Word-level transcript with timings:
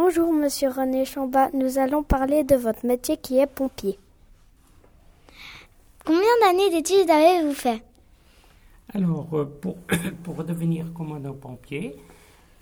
Bonjour, 0.00 0.32
monsieur 0.32 0.68
René 0.68 1.04
Chambat. 1.04 1.50
Nous 1.54 1.76
allons 1.76 2.04
parler 2.04 2.44
de 2.44 2.54
votre 2.54 2.86
métier 2.86 3.16
qui 3.16 3.40
est 3.40 3.48
pompier. 3.48 3.98
Combien 6.04 6.22
d'années 6.40 6.70
d'études 6.70 7.10
avez-vous 7.10 7.52
fait? 7.52 7.82
Alors, 8.94 9.26
euh, 9.32 9.44
pour, 9.60 9.76
pour 10.22 10.44
devenir 10.44 10.92
commandant 10.92 11.34
pompier, 11.34 11.96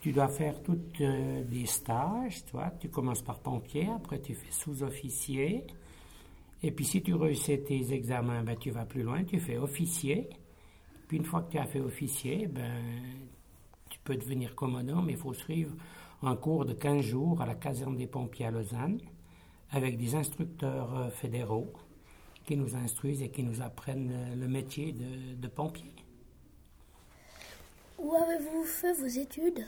tu 0.00 0.12
dois 0.12 0.28
faire 0.28 0.62
tous 0.62 0.78
euh, 1.00 1.42
des 1.42 1.66
stages. 1.66 2.44
Toi. 2.52 2.70
Tu 2.78 2.88
commences 2.88 3.22
par 3.22 3.40
pompier, 3.40 3.88
après 3.92 4.20
tu 4.20 4.36
fais 4.36 4.52
sous-officier. 4.52 5.64
Et 6.62 6.70
puis 6.70 6.84
si 6.84 7.02
tu 7.02 7.14
réussis 7.14 7.64
tes 7.64 7.92
examens, 7.92 8.44
ben, 8.44 8.56
tu 8.56 8.70
vas 8.70 8.84
plus 8.84 9.02
loin, 9.02 9.24
tu 9.24 9.40
fais 9.40 9.58
officier. 9.58 10.28
Puis 11.08 11.16
une 11.16 11.24
fois 11.24 11.42
que 11.42 11.50
tu 11.50 11.58
as 11.58 11.66
fait 11.66 11.80
officier, 11.80 12.46
ben, 12.46 12.80
tu 13.90 13.98
peux 14.04 14.14
devenir 14.14 14.54
commandant, 14.54 15.02
mais 15.02 15.14
il 15.14 15.18
faut 15.18 15.34
suivre 15.34 15.74
un 16.26 16.36
cours 16.36 16.64
de 16.64 16.72
15 16.72 17.00
jours 17.04 17.42
à 17.42 17.46
la 17.46 17.54
caserne 17.54 17.96
des 17.96 18.06
pompiers 18.06 18.46
à 18.46 18.50
Lausanne 18.50 19.00
avec 19.70 19.96
des 19.98 20.14
instructeurs 20.14 20.96
euh, 20.96 21.10
fédéraux 21.10 21.72
qui 22.44 22.56
nous 22.56 22.76
instruisent 22.76 23.22
et 23.22 23.30
qui 23.30 23.42
nous 23.42 23.60
apprennent 23.62 24.10
euh, 24.12 24.34
le 24.34 24.48
métier 24.48 24.92
de, 24.92 25.34
de 25.34 25.48
pompier. 25.48 25.92
Où 27.98 28.14
avez-vous 28.14 28.64
fait 28.64 28.92
vos 28.92 29.06
études? 29.06 29.64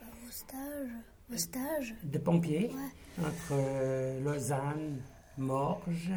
Vos 0.00 0.30
stages 0.30 0.90
Vos 1.28 1.36
stages? 1.36 1.94
De 2.02 2.18
pompier? 2.18 2.70
Ouais. 2.74 3.26
entre 3.26 3.52
euh, 3.52 4.20
Lausanne, 4.20 5.00
Morges 5.38 6.12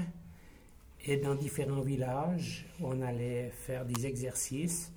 et 1.05 1.17
dans 1.17 1.35
différents 1.35 1.81
villages. 1.81 2.65
On 2.81 3.01
allait 3.01 3.49
faire 3.49 3.85
des 3.85 4.05
exercices 4.05 4.91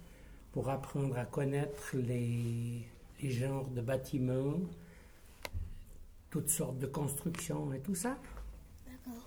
pour 0.53 0.69
apprendre 0.71 1.19
à 1.19 1.25
connaître 1.25 1.97
les, 1.97 2.87
les 3.23 3.31
genres 3.31 3.69
de 3.69 3.81
bâtiments, 3.81 4.61
toutes 6.31 6.51
sortes 6.51 6.79
de 6.79 6.87
constructions 6.87 7.73
et 7.73 7.81
tout 7.81 7.95
ça. 7.95 8.17
D'accord. 8.87 9.23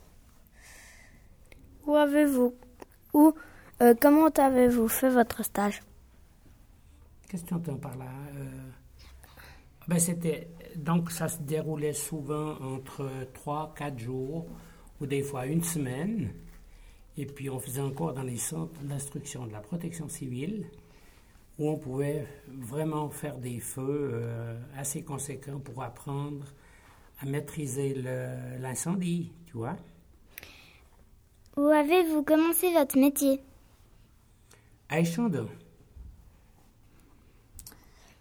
Où 1.86 1.96
avez-vous 1.96 2.56
ou 3.14 3.34
euh, 3.82 3.96
comment 4.00 4.28
avez-vous 4.28 4.88
fait 4.88 5.10
votre 5.10 5.44
stage? 5.44 5.82
Qu'est-ce 7.28 7.44
que 7.44 7.50
tu 7.50 7.54
entends 7.54 7.78
par 7.78 7.98
là? 7.98 8.12
Euh, 8.36 8.70
ben 9.88 10.00
c'était 10.00 10.50
donc 10.76 11.10
ça 11.12 11.28
se 11.28 11.40
déroulait 11.40 11.94
souvent 11.94 12.58
entre 12.62 13.10
3 13.34 13.74
4 13.76 13.98
jours 13.98 14.48
ou 15.02 15.06
des 15.08 15.24
fois 15.24 15.48
une 15.48 15.64
semaine 15.64 16.32
et 17.18 17.26
puis 17.26 17.50
on 17.50 17.60
faisait 17.60 17.82
encore 17.82 18.14
dans 18.14 18.24
les 18.24 18.38
centres 18.38 18.80
d'instruction 18.82 19.48
de 19.48 19.52
la 19.52 19.62
protection 19.62 20.08
civile 20.08 20.68
où 21.60 21.70
on 21.70 21.78
pouvait 21.78 22.26
vraiment 22.48 23.10
faire 23.10 23.38
des 23.38 23.60
feux 23.60 24.12
euh, 24.14 24.58
assez 24.78 25.04
conséquents 25.04 25.60
pour 25.60 25.84
apprendre 25.84 26.46
à 27.22 27.26
maîtriser 27.26 27.94
l'incendie, 28.60 29.34
tu 29.46 29.58
vois. 29.58 29.76
Où 31.58 31.68
avez-vous 31.68 32.24
commencé 32.24 32.72
votre 32.72 32.98
métier? 32.98 33.42
À 34.88 35.02
Échandon. 35.02 35.50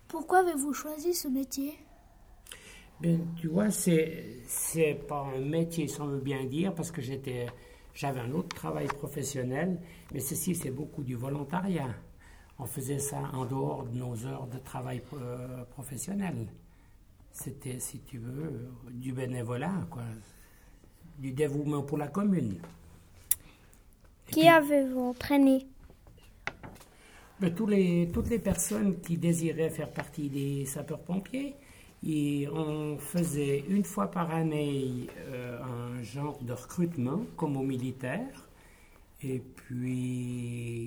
Pourquoi 0.08 0.40
avez-vous 0.40 0.72
choisi 0.72 1.14
ce 1.14 1.28
métier? 1.28 1.78
Ben, 3.00 3.20
tu 3.36 3.46
vois, 3.46 3.70
c'est 3.70 4.40
c'est 4.48 4.94
pas 4.94 5.20
un 5.36 5.38
métier, 5.38 5.86
si 5.86 6.00
on 6.00 6.08
veut 6.08 6.20
bien 6.20 6.44
dire, 6.44 6.74
parce 6.74 6.90
que 6.90 7.00
j'étais 7.00 7.46
j'avais 7.94 8.20
un 8.20 8.32
autre 8.32 8.56
travail 8.56 8.88
professionnel, 8.88 9.80
mais 10.12 10.18
ceci 10.20 10.56
c'est 10.56 10.72
beaucoup 10.72 11.04
du 11.04 11.14
volontariat. 11.14 11.94
On 12.58 12.66
faisait 12.66 12.98
ça 12.98 13.18
en 13.32 13.44
dehors 13.44 13.84
de 13.84 13.98
nos 13.98 14.26
heures 14.26 14.46
de 14.46 14.58
travail 14.58 15.00
euh, 15.14 15.64
professionnel. 15.64 16.48
C'était, 17.30 17.78
si 17.78 18.00
tu 18.00 18.18
veux, 18.18 18.68
du 18.90 19.12
bénévolat, 19.12 19.86
quoi, 19.90 20.02
du 21.18 21.32
dévouement 21.32 21.82
pour 21.82 21.98
la 21.98 22.08
commune. 22.08 22.58
Et 24.28 24.32
Qui 24.32 24.48
avez-vous 24.48 25.10
entraîné? 25.10 25.66
Ben, 27.40 27.54
tous 27.54 27.68
les, 27.68 28.10
toutes 28.12 28.28
les 28.28 28.40
personnes 28.40 29.00
qui 29.00 29.16
désiraient 29.16 29.70
faire 29.70 29.92
partie 29.92 30.28
des 30.28 30.64
sapeurs-pompiers, 30.66 31.54
et 32.04 32.48
on 32.52 32.98
faisait 32.98 33.64
une 33.68 33.84
fois 33.84 34.10
par 34.10 34.32
année 34.32 35.06
euh, 35.18 35.60
un 35.62 36.02
genre 36.02 36.38
de 36.42 36.52
recrutement, 36.52 37.20
comme 37.36 37.56
aux 37.56 37.62
militaires. 37.62 38.48
Et 39.22 39.40
puis, 39.40 40.77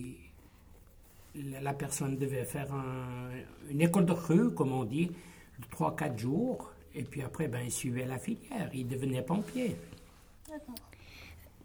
la, 1.61 1.73
personne 1.73 2.17
devait 2.17 2.43
faire 2.45 2.73
un- 2.73 3.29
une 3.69 3.81
école 3.81 4.05
de 4.05 4.11
recrue, 4.13 4.53
comme 4.53 4.71
on 4.71 4.83
dit, 4.83 5.07
de 5.07 5.65
3-4 5.71 6.17
jours. 6.17 6.71
Et 6.95 7.03
puis 7.03 7.21
après, 7.21 7.47
ben, 7.47 7.61
il 7.63 7.71
suivait 7.71 8.05
la 8.05 8.17
filière, 8.17 8.69
il 8.73 8.87
devenait 8.87 9.21
pompier. 9.21 9.75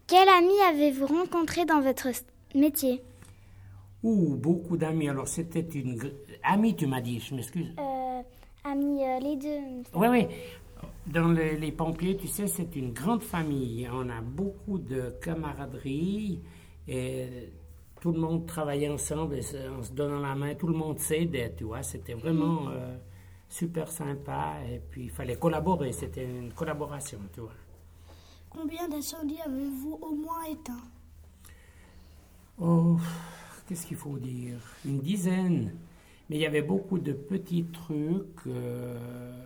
Quel 0.05 0.27
ami 0.29 0.53
avez-vous 0.69 1.05
rencontré 1.07 1.65
dans 1.65 1.81
votre 1.81 2.07
métier? 2.55 3.01
Ouh, 4.03 4.35
beaucoup 4.35 4.77
d'amis. 4.77 5.09
Alors, 5.09 5.27
c'était 5.27 5.59
une... 5.79 5.99
Amie, 6.43 6.75
tu 6.75 6.87
m'as 6.87 7.01
dit, 7.01 7.19
je 7.19 7.35
m'excuse. 7.35 7.73
euh, 7.77 8.21
Amis, 8.63 9.03
euh, 9.03 9.19
les 9.19 9.35
deux. 9.35 9.59
Oui, 9.93 10.07
oui. 10.09 10.27
Dans 11.07 11.27
le- 11.29 11.55
les 11.55 11.71
pompiers, 11.71 12.15
tu 12.15 12.27
sais, 12.27 12.47
c'est 12.47 12.75
une 12.75 12.91
grande 12.93 13.23
famille. 13.23 13.87
On 13.91 14.09
a 14.09 14.21
beaucoup 14.21 14.77
de 14.77 15.13
camaraderie 15.21 16.39
et 16.87 17.25
tout 17.99 18.11
le 18.11 18.19
monde 18.19 18.45
travaillait 18.45 18.89
ensemble 18.89 19.35
et 19.35 19.41
se- 19.41 19.69
en 19.79 19.83
se 19.83 19.91
donnant 19.91 20.19
la 20.19 20.35
main. 20.35 20.55
Tout 20.55 20.67
le 20.67 20.73
monde 20.75 20.99
s'aidait, 20.99 21.53
tu 21.55 21.63
vois. 21.65 21.83
C'était 21.83 22.13
vraiment 22.13 22.69
euh, 22.69 22.97
super 23.49 23.89
sympa 23.91 24.55
et 24.71 24.79
puis 24.79 25.05
il 25.05 25.09
fallait 25.11 25.37
collaborer. 25.37 25.91
C'était 25.91 26.25
une 26.25 26.53
collaboration, 26.53 27.19
tu 27.33 27.41
vois. 27.41 27.53
Combien 28.49 28.87
d'incendies 28.89 29.39
avez-vous 29.45 29.99
au 30.01 30.15
moins 30.15 30.43
éteint? 30.49 30.83
Oh, 32.59 32.97
qu'est-ce 33.67 33.85
qu'il 33.87 33.97
faut 33.97 34.17
dire? 34.17 34.57
Une 34.85 34.99
dizaine. 34.99 35.73
Mais 36.29 36.37
il 36.37 36.41
y 36.41 36.45
avait 36.45 36.61
beaucoup 36.61 36.99
de 36.99 37.13
petits 37.13 37.65
trucs, 37.65 38.47
euh, 38.47 39.36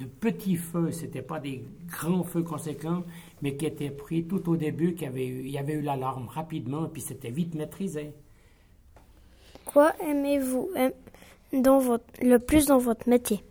de 0.00 0.06
petits 0.06 0.56
feux. 0.56 0.90
C'était 0.90 1.22
pas 1.22 1.38
des 1.38 1.62
grands 1.86 2.24
feux 2.24 2.42
conséquents, 2.42 3.04
mais 3.42 3.56
qui 3.56 3.66
étaient 3.66 3.90
pris 3.90 4.24
tout 4.24 4.48
au 4.50 4.56
début, 4.56 4.94
qu'il 4.94 5.04
y 5.04 5.06
avait 5.06 5.26
eu, 5.26 5.40
il 5.40 5.50
y 5.50 5.58
avait 5.58 5.74
eu 5.74 5.82
l'alarme 5.82 6.26
rapidement, 6.26 6.88
puis 6.88 7.02
c'était 7.02 7.30
vite 7.30 7.54
maîtrisé. 7.54 8.12
Quoi 9.66 9.92
aimez-vous 10.00 10.70
aim- 10.74 10.92
dans 11.52 11.78
votre, 11.78 12.04
le 12.22 12.38
plus 12.38 12.66
dans 12.66 12.78
votre 12.78 13.08
métier? 13.08 13.44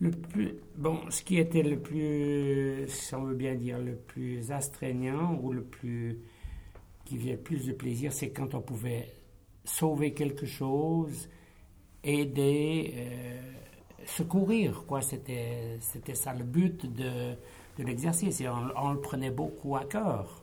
Le 0.00 0.10
plus, 0.12 0.54
bon, 0.76 1.00
ce 1.10 1.22
qui 1.22 1.38
était 1.38 1.64
le 1.64 1.78
plus, 1.78 2.86
si 2.86 3.14
on 3.16 3.24
veut 3.24 3.34
bien 3.34 3.56
dire, 3.56 3.78
le 3.80 3.96
plus 3.96 4.52
astreignant 4.52 5.38
ou 5.42 5.52
le 5.52 5.62
plus, 5.62 6.20
qui 7.04 7.18
faisait 7.18 7.32
le 7.32 7.38
plus 7.38 7.66
de 7.66 7.72
plaisir, 7.72 8.12
c'est 8.12 8.30
quand 8.30 8.54
on 8.54 8.60
pouvait 8.60 9.08
sauver 9.68 10.12
quelque 10.14 10.46
chose, 10.46 11.28
aider, 12.02 12.94
euh, 12.96 13.40
secourir, 14.06 14.84
quoi. 14.86 15.02
C'était, 15.02 15.78
c'était 15.80 16.14
ça 16.14 16.32
le 16.32 16.44
but 16.44 16.86
de, 16.92 17.34
de 17.78 17.84
l'exercice 17.84 18.40
et 18.40 18.48
on, 18.48 18.68
on 18.76 18.92
le 18.92 19.00
prenait 19.00 19.30
beaucoup 19.30 19.76
à 19.76 19.84
cœur. 19.84 20.42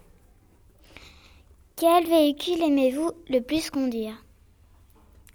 Quel 1.76 2.08
véhicule 2.08 2.62
aimez-vous 2.62 3.12
le 3.30 3.40
plus 3.42 3.70
conduire? 3.70 4.24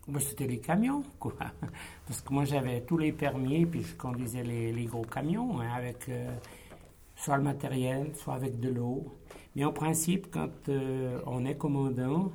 Ben, 0.08 0.20
c'était 0.20 0.46
les 0.46 0.58
camions, 0.58 1.04
quoi. 1.18 1.34
Parce 2.06 2.22
que 2.22 2.32
moi, 2.32 2.44
j'avais 2.44 2.80
tous 2.80 2.96
les 2.96 3.12
permis, 3.12 3.66
puis 3.66 3.82
je 3.82 3.94
conduisais 3.94 4.42
les, 4.42 4.72
les 4.72 4.84
gros 4.86 5.04
camions, 5.04 5.60
hein, 5.60 5.68
avec 5.76 6.08
euh, 6.08 6.30
soit 7.14 7.36
le 7.36 7.42
matériel, 7.42 8.12
soit 8.16 8.34
avec 8.34 8.58
de 8.58 8.70
l'eau. 8.70 9.04
Mais 9.54 9.64
en 9.64 9.72
principe, 9.72 10.30
quand 10.30 10.68
euh, 10.68 11.20
on 11.26 11.44
est 11.44 11.56
commandant, 11.56 12.32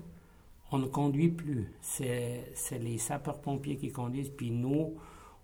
on 0.72 0.80
ne 0.80 0.88
conduit 0.88 1.30
plus. 1.30 1.72
C'est 1.82 2.46
les 2.80 2.98
sapeurs-pompiers 2.98 3.78
qui 3.78 3.92
conduisent, 3.92 4.32
puis 4.36 4.52
nous, 4.52 4.96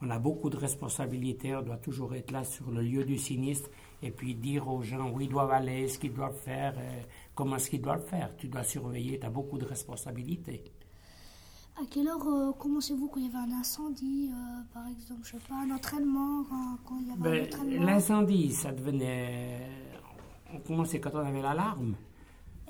on 0.01 0.09
a 0.09 0.19
beaucoup 0.19 0.49
de 0.49 0.57
responsabilités. 0.57 1.55
On 1.55 1.61
doit 1.61 1.77
toujours 1.77 2.15
être 2.15 2.31
là 2.31 2.43
sur 2.43 2.71
le 2.71 2.81
lieu 2.81 3.03
du 3.03 3.17
sinistre 3.17 3.69
et 4.01 4.11
puis 4.11 4.33
dire 4.33 4.67
aux 4.67 4.81
gens 4.81 5.11
où 5.11 5.21
ils 5.21 5.29
doivent 5.29 5.51
aller, 5.51 5.87
ce 5.87 5.99
qu'ils 5.99 6.13
doivent 6.13 6.37
faire, 6.37 6.73
euh, 6.77 7.01
comment 7.35 7.57
est-ce 7.57 7.69
qu'ils 7.69 7.81
doivent 7.81 8.05
faire. 8.05 8.35
Tu 8.37 8.47
dois 8.47 8.63
surveiller, 8.63 9.19
tu 9.19 9.25
as 9.25 9.29
beaucoup 9.29 9.59
de 9.59 9.65
responsabilités. 9.65 10.63
À 11.79 11.85
quelle 11.89 12.07
heure 12.07 12.27
euh, 12.27 12.51
commencez-vous 12.53 13.07
quand 13.07 13.19
il 13.19 13.27
y 13.27 13.29
avait 13.29 13.51
un 13.51 13.57
incendie 13.59 14.29
euh, 14.31 14.61
Par 14.73 14.87
exemple, 14.87 15.21
je 15.23 15.31
sais 15.31 15.37
pas, 15.47 15.55
un 15.55 15.71
entraînement 15.71 16.43
Quand, 16.49 16.77
quand 16.85 16.99
il 16.99 17.07
y 17.07 17.11
avait 17.11 17.19
un 17.19 17.43
Ben, 17.43 17.45
entraînement? 17.45 17.85
L'incendie, 17.85 18.51
ça 18.51 18.71
devenait. 18.71 19.67
On 20.53 20.59
commençait 20.59 20.99
quand 20.99 21.11
on 21.13 21.19
avait 21.19 21.41
l'alarme. 21.41 21.95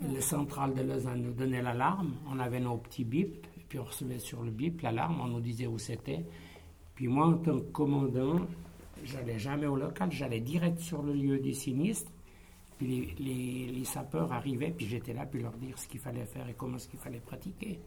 Le 0.01 0.19
central 0.19 0.73
de 0.73 0.81
Lausanne 0.81 1.21
nous 1.21 1.33
donnait 1.33 1.61
l'alarme. 1.61 2.15
On 2.27 2.39
avait 2.39 2.59
nos 2.59 2.77
petits 2.77 3.03
bips, 3.03 3.45
puis 3.69 3.79
on 3.79 3.83
recevait 3.83 4.19
sur 4.19 4.41
le 4.41 4.51
bip 4.51 4.81
l'alarme, 4.81 5.21
on 5.21 5.27
nous 5.27 5.41
disait 5.41 5.67
où 5.67 5.77
c'était. 5.77 6.25
Puis 6.95 7.07
moi, 7.07 7.27
en 7.27 7.37
tant 7.37 7.59
que 7.59 7.71
commandant, 7.71 8.35
j'allais 9.03 9.39
jamais 9.39 9.67
au 9.67 9.75
local, 9.75 10.11
j'allais 10.11 10.39
direct 10.41 10.79
sur 10.79 11.03
le 11.03 11.13
lieu 11.13 11.39
du 11.39 11.53
sinistre. 11.53 12.11
Puis 12.77 13.13
les, 13.19 13.83
sapeurs 13.85 14.31
arrivaient, 14.31 14.71
puis 14.71 14.87
j'étais 14.87 15.13
là, 15.13 15.25
puis 15.25 15.41
leur 15.41 15.53
dire 15.53 15.77
ce 15.77 15.87
qu'il 15.87 15.99
fallait 15.99 16.25
faire 16.25 16.49
et 16.49 16.53
comment 16.53 16.79
ce 16.79 16.87
qu'il 16.87 16.99
fallait 16.99 17.19
pratiquer. 17.19 17.79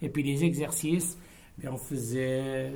Et 0.00 0.08
puis 0.08 0.22
les 0.22 0.44
exercices, 0.44 1.18
Mais 1.58 1.68
on 1.68 1.76
faisait 1.76 2.72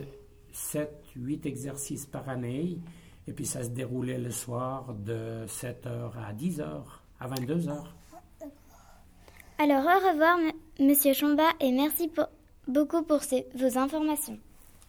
7, 0.53 0.91
8 1.17 1.47
exercices 1.47 2.07
par 2.07 2.29
année. 2.29 2.79
Et 3.27 3.33
puis 3.33 3.47
ça 3.47 3.63
se 3.63 3.71
déroulait 3.71 4.19
le 4.19 4.31
soir 4.31 4.95
de 4.95 5.45
7h 5.47 6.13
à 6.17 6.33
10h, 6.33 6.83
à 7.21 7.29
22h. 7.29 7.85
Alors 9.61 9.83
au 9.83 10.09
revoir, 10.09 10.39
Monsieur 10.79 11.13
Chomba, 11.15 11.49
et 11.59 11.73
merci 11.73 12.09
beaucoup 12.69 13.03
pour 13.03 13.21
vos 13.57 13.79
informations. 13.79 14.39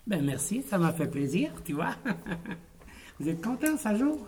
Ben 0.06 0.24
merci, 0.24 0.62
ça 0.62 0.78
m'a 0.78 0.94
fait 0.94 1.08
plaisir, 1.08 1.52
tu 1.66 1.74
vois. 1.74 1.96
Vous 3.20 3.28
êtes 3.28 3.44
content, 3.44 3.78
ça 3.78 3.96
joue? 3.96 4.20